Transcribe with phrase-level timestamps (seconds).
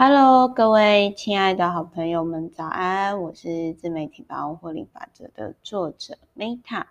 [0.00, 3.20] Hello，各位亲爱的好朋友们，早安！
[3.20, 6.84] 我是自媒体百万获利法则的作者 Meta。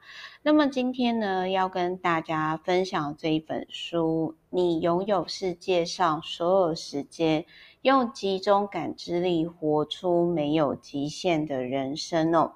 [0.44, 7.46] 那么今天呢，要跟大家分享这一本书，你拥有世界上所有时间，
[7.82, 12.56] 用集中感知力活出没有极限的人生哦。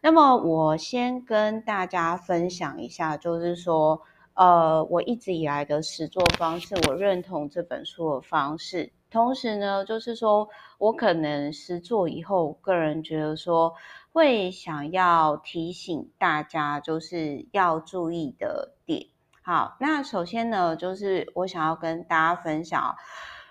[0.00, 4.00] 那么我先跟大家分享一下，就是说，
[4.34, 8.92] 呃，我一直以来的实作方式，我认同这本书的方式。
[9.10, 10.48] 同时呢，就是说
[10.78, 13.74] 我可能实做以后，个人觉得说
[14.12, 19.06] 会想要提醒大家，就是要注意的点。
[19.42, 22.96] 好，那首先呢，就是我想要跟大家分享，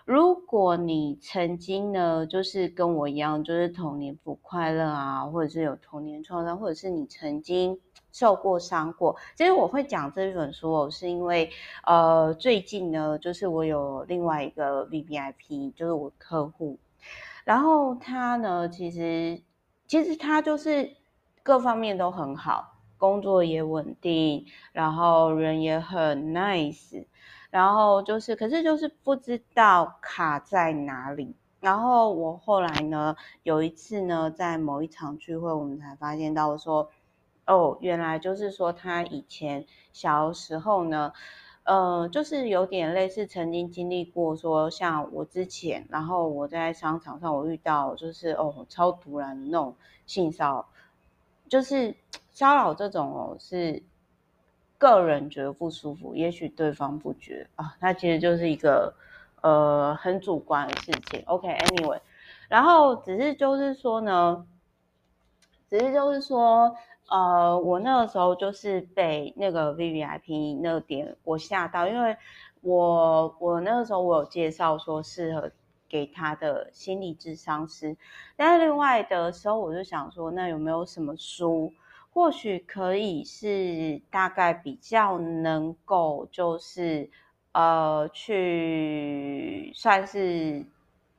[0.08, 7.78] 如果你曾经呢，就是跟我一样，就是童年不快乐啊，或者是有童年创伤，或者是你曾经。
[8.14, 11.52] 受过伤过，其实我会讲这本书哦，是因为
[11.86, 16.80] 呃最近呢，就是我有另外一个 VVIP，就是我客户，
[17.44, 19.40] 然后他呢，其实
[19.86, 20.90] 其实他就是
[21.44, 27.06] 各方面都很好，工作也稳定，然后人也很 nice，
[27.58, 36.92] 然后就是可是就是不知道卡在哪里，然后我后来呢，有一次呢，在某一场聚会，我们才发现到说。
[37.48, 41.14] 哦，原来就是说他以前小时候呢，
[41.64, 49.74] 呃，就是有点类似曾经经历过说，像我之前，然后我在商场上我遇到就是哦超突然的那种
[50.06, 50.66] 性骚扰，
[51.48, 51.96] 就是
[52.32, 53.82] 骚扰这种哦是
[54.78, 58.94] 个人觉得不舒服，也许对方不觉啊，那其实就是一个
[59.42, 61.24] 呃很主观的事情。
[61.26, 62.00] OK，Anyway，
[62.50, 64.46] 然后只是就是说呢，
[65.70, 66.76] 只是就是说。
[67.10, 72.18] 呃，我那个时候就是被那个 VVIP 那个点我吓到，因为
[72.60, 75.50] 我我那个时候我有介绍说适合
[75.88, 77.96] 给他的心理智商师，
[78.36, 81.72] 但是另外的时候我就想说，那有没有什么书，
[82.18, 87.12] 或许可以是大概比较能够就是
[87.52, 90.66] 呃去算是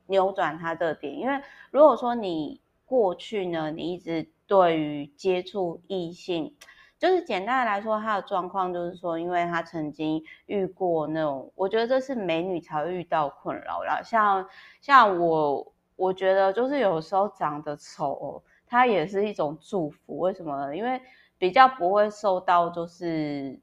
[0.07, 4.27] 扭转他的点，因为如果说你过去呢，你一直。
[4.49, 6.55] 对于接触异性，
[6.97, 14.01] 就是简单的来说，他的状况就是说，因为他曾经遇过那种，我觉得这是美女才会遇到困扰啦。
[14.03, 14.49] 像
[14.81, 20.19] 像我，我觉得就是有时候长得丑，它也是一种祝福。
[20.19, 20.77] 为什么呢？
[20.77, 21.01] 因为
[21.37, 23.59] 比较不会受到就是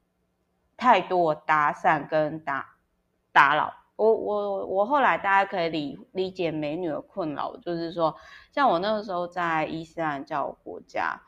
[0.77, 2.75] 太多搭讪跟打
[3.33, 3.72] 打扰。
[3.97, 8.15] 我我我后来大家可以理理解美女的困扰，就是说，
[8.53, 11.19] 像我那个时候在伊斯兰教国家，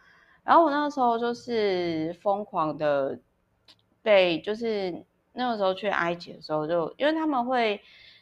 [0.44, 3.18] 然后我那个时候就是疯狂的
[4.02, 5.02] 被，就是
[5.32, 7.80] 那个时候去埃及的时候就，就因为他们会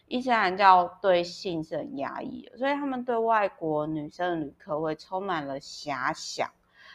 [0.09, 6.51] 伊斯兰教对性是很压抑的，所以他们对外国女生的旅客会充满了遐想，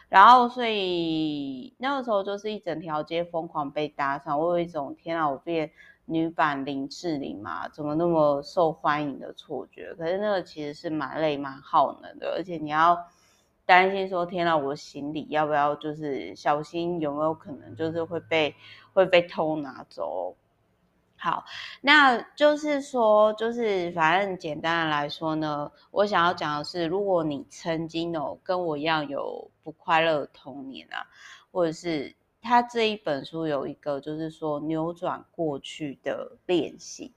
[0.10, 5.72] 然后所以那个时候就是一整条街疯狂被搭讪，我有一种天啊，我变。
[6.06, 9.94] 女版林志玲嘛，怎么那么受欢迎的错觉？
[9.94, 13.08] 可是那个其实是蛮累、蛮耗能的，而且你要
[13.66, 18.54] 担心说，天啊，我行李要不要就是小心有没有可能就是会被
[18.92, 20.36] 会被偷拿走？
[21.22, 21.46] 好，
[21.82, 31.08] 那就是说，就是反正简单的来说呢，我想要讲的是，如果你曾经哦跟我一样有不快乐的童年啊，
[31.52, 32.16] 或者是。
[32.44, 37.14] 他这一本书有一个，就是说扭转过去的练习。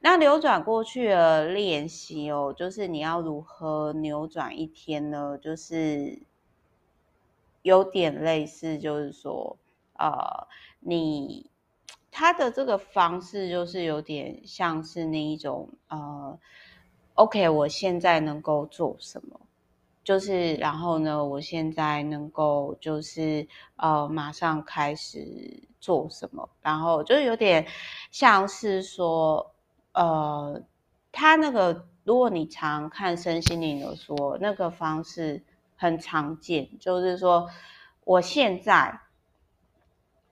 [0.00, 5.36] 那扭转过去的练习哦，就是你要如何扭转一天呢？
[5.36, 6.22] 就是
[7.60, 9.58] 有点类似，就是说，
[9.98, 10.48] 呃，
[10.80, 11.50] 你
[12.18, 16.38] 他的这个方式就是有点像是那一种，呃
[17.12, 19.38] ，OK，我现在能够做什么？
[20.02, 23.46] 就是，然后呢，我现在能够就是
[23.76, 26.48] 呃，马上开始做什么？
[26.62, 27.66] 然后就有点
[28.10, 29.52] 像是说，
[29.92, 30.62] 呃，
[31.12, 35.44] 他那个，如果你常看身心灵的说，那个方式
[35.76, 37.46] 很常见，就是说，
[38.04, 38.98] 我现在，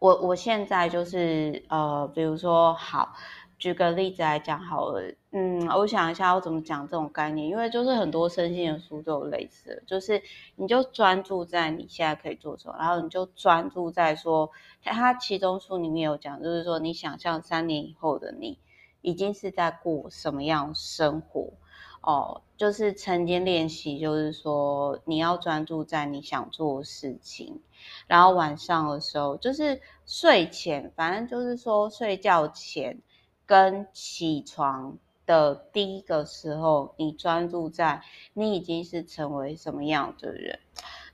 [0.04, 3.14] 我我现在就是呃，比如说好。
[3.56, 10.20] 举个例子来讲好了，嗯，我想一下要怎么讲这种概念，因为就是很多身心的书都有类似，就是
[10.56, 14.50] 你就专注在你现在可以做什么，然后你就专注在说，
[14.82, 18.58] 它其中书里面有讲，就是说你想象三年以后的你
[19.00, 21.54] 已经是在过什么样生活
[22.02, 27.62] 哦，就是晨间练习，就是说你要专注在你想做的事情，
[28.06, 33.00] 然后晚上的时候就是睡前，反正就是说睡觉前。
[33.46, 34.96] 跟起床
[35.26, 38.00] 的第一个时候，你专注在
[38.32, 40.58] 你已经是成为什么样的人。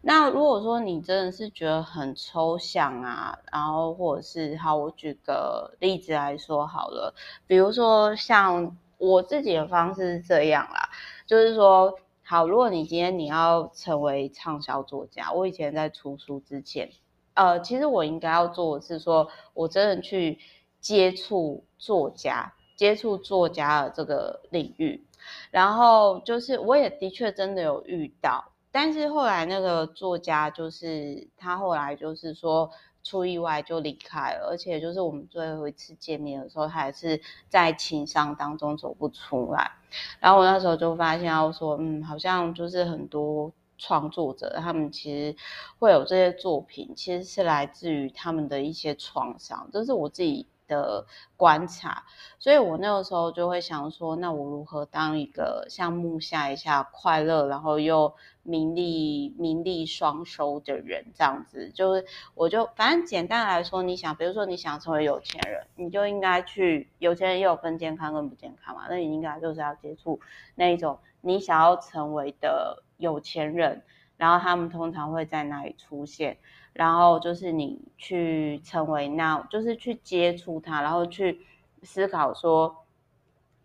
[0.00, 7.12] 那如果说你真的是觉得很抽象啊，然后或者是好，我举个例子来说好了，
[7.48, 10.88] 比如说像我自己的方式是这样啦，
[11.26, 16.92] 就是说好，如果你今天你要成为畅销作家，我以前在出书之前，
[17.40, 20.38] 呃，其实我应该要做的是说，我真的去
[20.78, 25.02] 接触作家，接触作家的这个领域，
[25.50, 28.44] 然后就是我也的确真的有遇到。
[28.70, 32.70] 但是后来那个作家就是他后来就是说
[33.02, 39.72] 出意外就离开了，而且就是我们最后一次见面的时候，他还是在情伤当中走不出来。
[40.20, 43.50] 然后我那时候就发现，我说嗯，好像就是很多
[43.80, 45.34] 创作者他们其实
[45.78, 51.04] 会有这些作品，其实是来自于他们的一些创伤，这是我自己的
[51.36, 52.04] 观察，
[52.38, 70.20] 所以我那个时候就会想说，那我如何当一个像木下一下快乐，然后又名利名利双收的人，这样子，就是我就反正简单来说，你想，比如说你想成为有钱人，你就应该去，有钱人也有分健康跟不健康嘛，那你应该就是要接触
[70.54, 73.82] 那一种你想要成为的有钱人，
[74.16, 76.38] 然后他们通常会在哪里出现？
[76.72, 81.40] 然后就是你去成为那，就是去接触它，然后去
[81.82, 82.84] 思考说，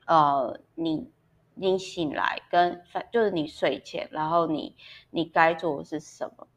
[0.07, 1.07] 呃，你
[1.53, 4.75] 你醒来跟就是你睡前，然后你
[5.11, 6.47] 你该做的是什么？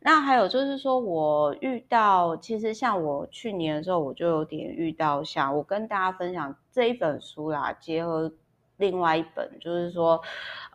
[0.00, 8.30] 那还有就是说我遇到，其实像我去年的时候，我就有点遇到，像我跟大家分享这一本书啦，结合
[8.76, 10.20] 另外一本，就是说，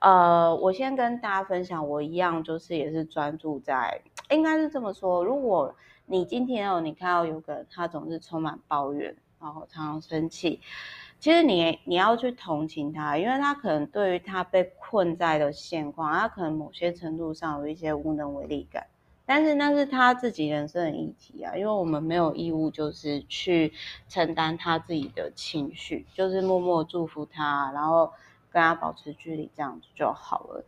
[0.02, 4.02] 呃，我先跟大家分享，我一样就是也是专注在。
[4.30, 5.76] 应该是这么说，如果
[6.06, 10.62] 你今天哦，你看到有个人他总是充满抱怨，然后常常生气，
[11.20, 18.88] 其实你你要去同情他，因为他可能对于他被困在的现况，他可能某些程度上有一些无能为力感，
[19.32, 23.72] 但是那是他自己人生的议题啊，因为我们没有义务就是去
[24.08, 28.12] 承担他自己的情绪，就是默默祝福他，然后
[28.50, 30.66] 跟他保持距离，这样子就好了。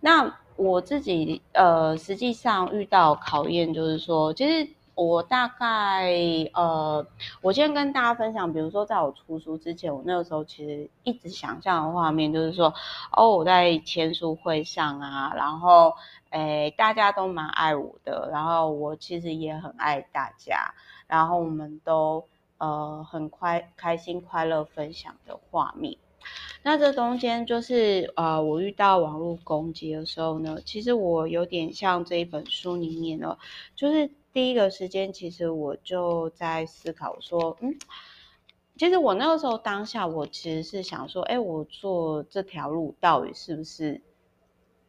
[0.00, 6.12] 那我自己呃，实际上遇到考验就是说，其实我大概
[6.52, 7.06] 呃，
[7.40, 12.74] 我先跟大家分享，比如说在我出书之前，我那个时候其实一直想象的画面就是说，
[13.10, 15.94] 哦，我在签书会上啊，然后
[16.30, 20.74] 诶，大家都蛮爱我的，然后我其实也很爱大家，
[21.06, 22.24] 然后我们都
[22.58, 25.96] 呃很快开心快乐分享的画面。
[26.62, 33.36] 那这中间就是呃，我遇到网络攻击的时候呢，其实我有点像这一本书里面呢，
[33.74, 37.76] 就是第一个时间，其实我就在思考说，嗯，
[38.76, 44.00] 其实我那个时候当下，我其实是想说，哎，我做这条路到底是不是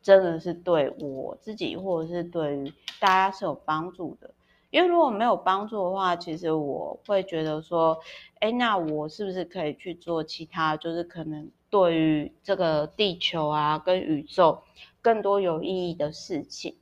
[0.02, 4.34] 真的是对我自己，或者是对于大家是有帮助的？
[4.70, 8.00] 因为如果没有帮助的话，其实我会觉得说，
[8.40, 14.64] 哎，那我是不是可以去做其他，就是可能对于这个地球啊跟宇宙
[15.02, 16.76] 更多有意义的事情？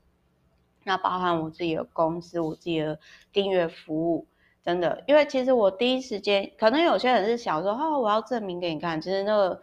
[0.83, 3.00] 那包含我自己的公司，我自己的
[3.31, 4.28] 订阅服务，
[4.63, 9.00] 真的，因为其实我第一时间，可能有些人是想说，哦，我要证明给你看。
[9.01, 9.62] 其实那个，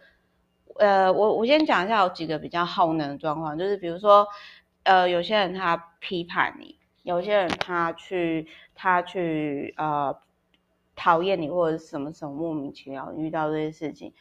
[0.75, 4.27] 呃，我我先讲一下有几个比较耗能的状况，就是比如说，
[4.83, 6.77] 呃，有些人他批判你。
[7.03, 10.15] 有些人他去他去呃
[10.95, 14.13] 讨厌你或者是什么什么莫名其妙遇到这些事情，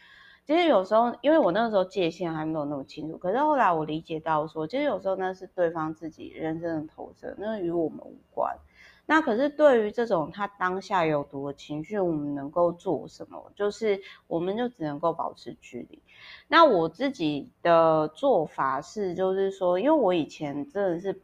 [0.48, 8.56] 其实有时候因为我那个时候界限还没有那么清楚，可是后来我理解到说，其实有时候那是对方自己人生的投射，那与我们无关。
[9.04, 13.52] 那可是对于这种他当下有毒的情绪，我们能够做什么？
[13.54, 16.00] 就是我们就只能够保持距离。
[16.48, 21.20] 那我自己的做法是，就是说，因为我以前真的是。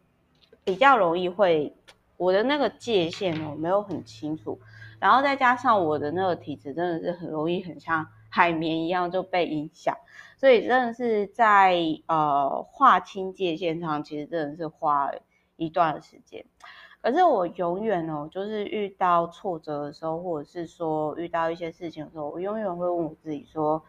[0.66, 1.76] 比较容易会，
[2.16, 4.58] 我的那个界限哦没有很清楚，
[4.98, 9.96] 然后再加上我的那个体质真的是很容易很像海绵一样就被影响，
[10.36, 11.76] 所以真的是在
[12.08, 15.20] 呃划清界限上，其实真的是花了
[15.54, 16.44] 一段时间。
[17.00, 23.80] 可是我永远哦，就是遇到挫折的时候，或者是说遇到一些事情的时候，我永远会问我自己说：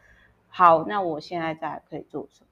[0.47, 2.47] 好，那我现在在可以做什么？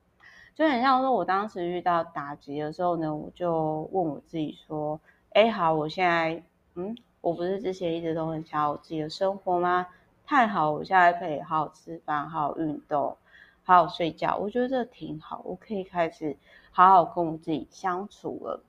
[0.55, 4.99] 就很像说，我当时遇到打击的时候呢，我就问我自己说
[5.33, 6.41] ：“哎，好，我现在，
[6.73, 9.85] 嗯，我不是之前一直都很想要我自己的生活吗？
[10.25, 13.17] 太好，我现在可以好好吃饭，好好运动，
[13.63, 16.37] 好好睡觉，我觉得这挺好，我可以开始
[16.71, 18.63] 好好跟我自己相处了。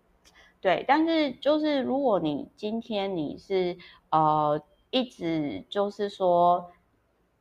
[0.60, 3.76] 对，但是就是如果你今天你是
[4.10, 6.70] 呃一直就是说。”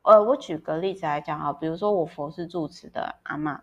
[0.06, 3.62] 呃，我举个例子来讲啊，比如说我佛寺住持的阿嬷，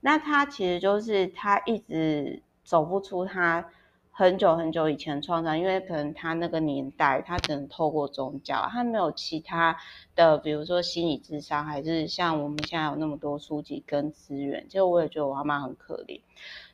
[0.00, 3.68] 那她其实就是她一直走不出她
[4.12, 9.76] 很久很久以前创伤，因为可能他那个年代他只能透过宗教，他没有其他
[10.14, 16.20] 的，比如说心理智商，还是像我们现在有那么多书籍跟资源，其实我也觉得我阿妈很可怜，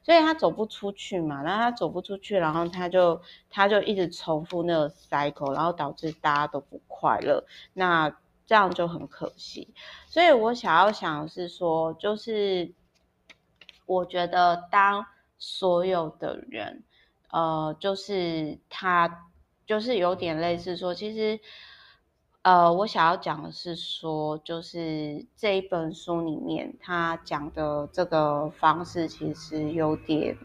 [0.03, 8.15] 所以她走不出去嘛，然后她走不出去，然后她就她就一直重复那个 cycle，然后导致大家都不快乐，那。
[8.49, 9.69] 这样就很可惜，
[10.07, 12.73] 所以我想要想的是说，就是
[13.85, 15.05] 我觉得当
[15.37, 16.83] 所有的人，
[17.31, 19.31] 呃，就是他
[19.67, 21.39] 就是有点类似说，其实，
[22.43, 30.37] 呃，我想要讲的是说，就是这一本书里面他讲的这个方式，其实有点，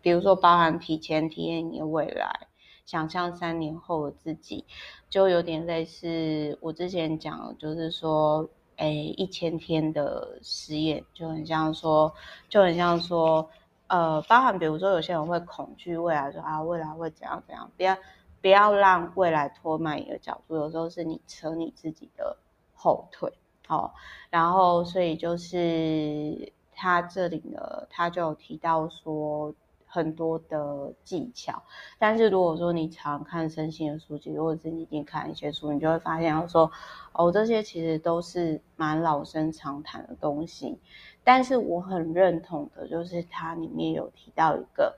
[0.00, 2.48] 比如说包含提前体验你的未来。
[2.84, 4.64] 想象三年后的自己，
[5.08, 12.12] 就有点类似我之前讲的，就是说，哎，一千天的实验，就很像说，
[12.48, 13.48] 就很像说，
[13.92, 17.94] 呃，包含比如说有些人会恐惧未来，说啊，未来会怎样怎样，不要
[18.40, 22.38] 不要让未来拖慢你的脚步，有时候是你扯你自己的
[22.74, 23.30] 后腿，
[23.68, 23.90] 哦，
[24.30, 29.54] 然后所以就是他这里呢，他就提到说。
[29.94, 31.62] 很多的技巧，
[31.98, 36.72] 但是如果说你常看身心的书籍，或者是你已经看一些书，你就会发现说，
[37.12, 40.78] 哦，这些其实都是蛮老生常谈的东西。
[41.24, 44.96] 但是我很认同的，就是它里面有提到一个，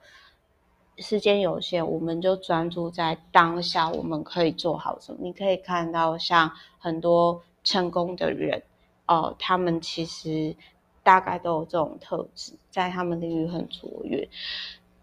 [0.97, 5.19] 时间有限，我们就专注在当下，我们可以做好什么。
[5.21, 8.61] 你可以看到，像很多成功的人，
[9.07, 10.55] 哦、他们其实
[11.03, 14.27] 大概都有这种特质，在他们领域很卓越。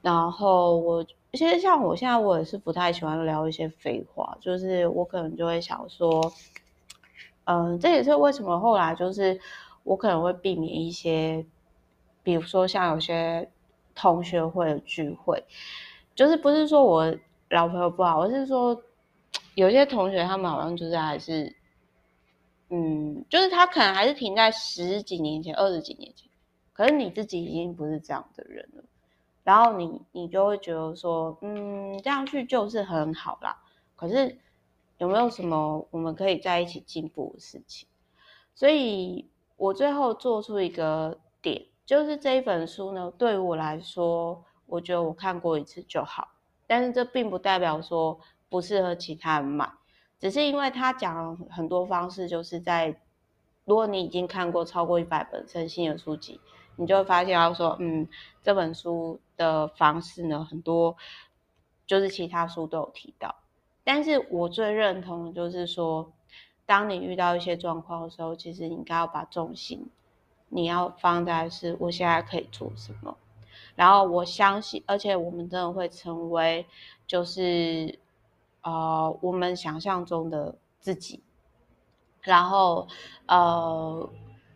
[0.01, 6.33] 然后我其实像我现在我也是不太喜欢聊一些废话，就是我可能就会想说，
[7.45, 9.39] 嗯，这也是为什么后来就是
[9.85, 11.45] 我可能会避免一些，
[12.23, 13.51] 比如说像有些
[13.95, 15.45] 同学会的聚会，
[16.15, 17.15] 就是不是说我
[17.51, 18.83] 老朋友不好，而是说
[19.55, 21.55] 有些同学他们好像就是还是，
[22.71, 26.31] 嗯，就是他可能还是停在十几年前、二十几年前，
[26.73, 28.85] 可是你自己已经不是这样的人了。
[29.45, 33.61] 然后你你就会觉得说，嗯，这样去就是很好啦。
[33.97, 34.39] 可是
[34.99, 37.89] 有没有什么我们可以在一起进步的事情？
[38.55, 39.29] 所以
[39.63, 46.27] 我最后做出一个点，就是这一本书呢，对我来说，我觉得我看过一次就好。
[46.67, 49.73] 但是这并不代表说不适合其他人买，
[50.19, 53.01] 只是因为他讲很多方式，就是在
[53.65, 56.41] 如果你已经看过超过一百本身心的书籍。
[56.77, 58.09] 你就会发现，他说，嗯，
[58.43, 60.97] 这本书的方式呢，很多
[61.87, 63.33] 就是其他书都有提到。
[63.85, 66.11] 但是我最认同的就是说，
[66.67, 69.87] 当你遇到一些状况的时候，其实你应该要把重心，
[70.49, 73.17] 你要放在是我现在可以做什么。
[73.75, 76.67] 然后我相信，而且我们真的会成为，
[77.07, 77.99] 就是
[78.63, 81.23] 呃，我们想象中的自己。
[82.21, 82.87] 然后
[83.27, 84.09] 呃，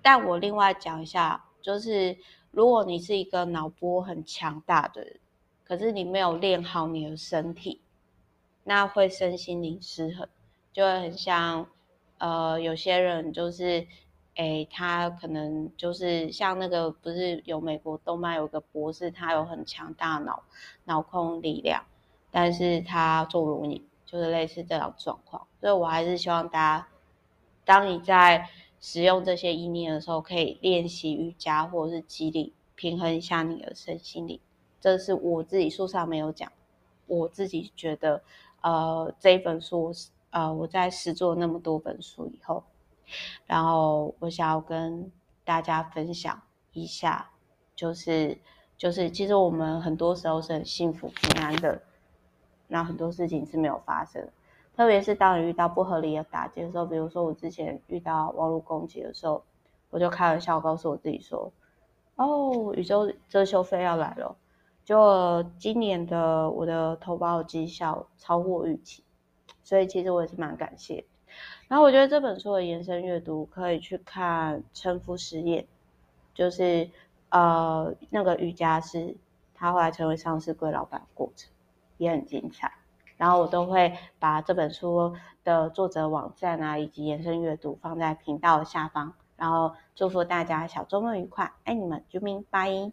[0.02, 1.42] 但我另外讲一下。
[1.62, 2.16] 就是
[2.52, 5.18] 如果你是一个脑波很强大的人，
[5.64, 7.80] 可是你没有练好你的身体，
[8.62, 10.28] 那会身心灵失衡，
[10.72, 11.66] 就会很像
[12.18, 13.86] 呃有些人就是，
[14.34, 20.42] 诶，他可能就是像那个不是有美国动漫有个博士，他有很强大脑
[20.84, 21.84] 脑控力量，
[22.30, 25.46] 但是他坐轮椅，就是类似这种状况。
[25.60, 26.88] 所以我还是希望大家，
[27.64, 28.48] 当你在。
[28.78, 34.38] 使用这些意念的时候，可以练习瑜伽或者是肌力，平衡一下你的身心灵。
[34.80, 36.52] 这是我自己书上没有讲，
[37.06, 38.22] 我自己觉得，
[38.60, 42.62] 呃，这一本书是，呃，我在试做那么多本书以后，
[43.46, 45.10] 然后我想要跟
[45.44, 46.42] 大家分享
[46.72, 47.30] 一下，
[47.74, 48.38] 就是
[48.76, 51.80] 就是，其实我们很多时候是很幸福平安的，
[52.68, 54.28] 那很多事情是没有发生。
[54.76, 59.42] 特别是当你遇到不合理的打击的时候，比如说我之前遇到网络攻击的时候，
[59.88, 61.50] 我就开玩笑告诉我自己说
[62.16, 64.36] ：“哦，宇宙遮羞费要来了。”
[64.84, 69.02] 就今年的我的投保绩效超过预期，
[69.66, 71.04] 所以其实我也是蛮感谢。
[71.66, 75.64] 然后我觉得这本书的延伸阅读可以去看《臣服实验》，
[76.32, 76.88] 就是
[77.30, 79.16] 呃那个瑜伽师
[79.52, 81.50] 他后来成为上市柜老板的过程，
[81.96, 82.72] 也很精彩。
[83.16, 89.14] 然后我都会把这本书的作者网站啊，以及延伸阅读放在频道下方。
[89.36, 92.92] 然后祝福大家小周末愉快，爱你们，啾咪，拜。